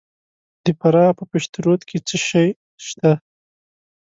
[0.63, 2.47] د فراه په پشترود کې څه شی
[2.85, 3.11] شته؟